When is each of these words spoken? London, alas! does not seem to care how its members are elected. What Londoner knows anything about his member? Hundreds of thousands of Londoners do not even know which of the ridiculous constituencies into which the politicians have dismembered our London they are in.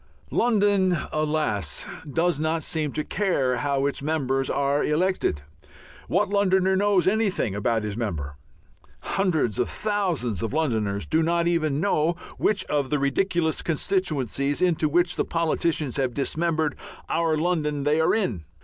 London, 0.31 0.97
alas! 1.13 1.87
does 2.11 2.39
not 2.39 2.63
seem 2.63 2.91
to 2.93 3.03
care 3.03 3.57
how 3.57 3.85
its 3.85 4.01
members 4.01 4.49
are 4.49 4.83
elected. 4.83 5.43
What 6.07 6.27
Londoner 6.29 6.75
knows 6.75 7.07
anything 7.07 7.53
about 7.53 7.83
his 7.83 7.95
member? 7.95 8.35
Hundreds 9.01 9.59
of 9.59 9.69
thousands 9.69 10.41
of 10.41 10.53
Londoners 10.53 11.05
do 11.05 11.21
not 11.21 11.47
even 11.47 11.79
know 11.79 12.13
which 12.39 12.65
of 12.65 12.89
the 12.89 12.97
ridiculous 12.97 13.61
constituencies 13.61 14.59
into 14.59 14.89
which 14.89 15.17
the 15.17 15.23
politicians 15.23 15.97
have 15.97 16.15
dismembered 16.15 16.75
our 17.07 17.37
London 17.37 17.83
they 17.83 18.01
are 18.01 18.15
in. 18.15 18.43